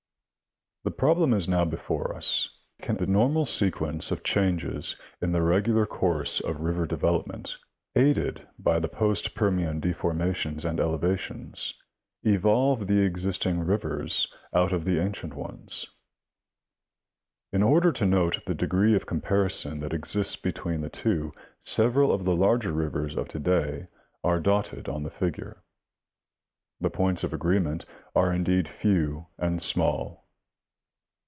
[0.83, 2.57] —:The problem is now before us.
[2.81, 7.55] Can the normal sequence of changes in the regular course of river development,
[7.95, 11.75] aided by the post Permian deformations and elevations,
[12.23, 15.85] evolve the existing rivers out of the ancient ones?
[17.53, 22.25] In order to note the degree of comparison that exists between the two, several of
[22.25, 23.85] the larger rivers of to day
[24.23, 25.61] are dotted on the figure.
[26.79, 30.17] The points of agreement are indeed few and small.